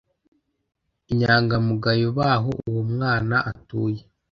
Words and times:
inyangamugayo 1.11 2.07
b 2.17 2.19
aho 2.33 2.49
uwo 2.67 2.81
mwana 2.93 3.35
atuye 3.51 4.01